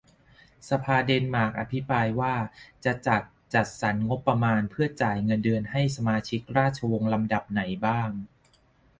[0.69, 2.33] สภาเดนมาร์กอภิปรายว่า
[2.85, 3.21] จะจัด
[3.53, 8.09] จัดสรรงบประมาณเพื่อจ่ายเงินเดือนให้สมาชิกราชวงศ์ลำดับไหนบ้าง